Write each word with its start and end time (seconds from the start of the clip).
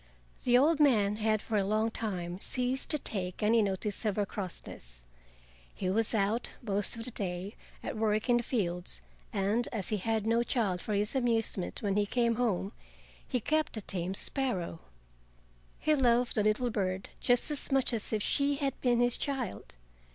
The 0.45 0.57
old 0.57 0.79
man 0.79 1.17
had 1.17 1.43
for 1.43 1.57
a 1.57 1.63
long 1.63 1.91
time 1.91 2.39
ceased 2.39 2.89
to 2.89 2.97
take 2.97 3.43
any 3.43 3.61
notice 3.61 4.03
of 4.03 4.15
her 4.15 4.25
crossness. 4.25 5.05
He 5.75 5.91
was 5.91 6.15
out 6.15 6.55
most 6.63 6.95
of 6.97 7.03
the 7.05 7.11
day 7.11 7.53
at 7.83 7.95
work 7.95 8.27
in 8.27 8.37
the 8.37 8.41
fields, 8.41 9.03
and 9.31 9.67
as 9.71 9.89
he 9.89 9.97
had 9.97 10.25
no 10.25 10.41
child, 10.41 10.81
for 10.81 10.95
his 10.95 11.15
amusement 11.15 11.83
when 11.83 11.97
he 11.97 12.07
came 12.07 12.37
home, 12.37 12.71
he 13.27 13.39
kept 13.39 13.77
a 13.77 13.81
tame 13.81 14.15
sparrow. 14.15 14.79
He 15.77 15.93
loved 15.93 16.33
the 16.33 16.41
little 16.43 16.71
bird 16.71 17.09
just 17.19 17.51
as 17.51 17.71
much 17.71 17.93
as 17.93 18.11
if 18.11 18.23
she 18.23 18.55
had 18.55 18.81
been 18.81 19.01
his 19.01 19.19
child. 19.19 19.75